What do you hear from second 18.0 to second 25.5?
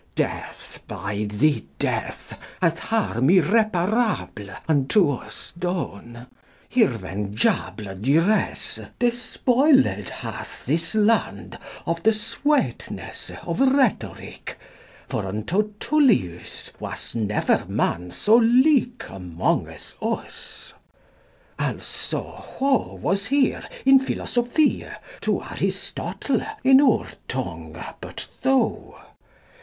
so lyk amonges us. Also who was hier in philosophie To